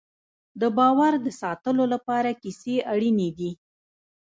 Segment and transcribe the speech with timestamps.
[0.61, 3.51] د باور د ساتلو لپاره کیسې اړینې دي.